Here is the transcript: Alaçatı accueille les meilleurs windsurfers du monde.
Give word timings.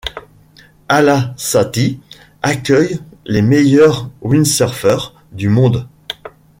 Alaçatı 0.89 1.97
accueille 2.41 2.99
les 3.27 3.43
meilleurs 3.43 4.09
windsurfers 4.23 5.13
du 5.31 5.47
monde. 5.47 5.87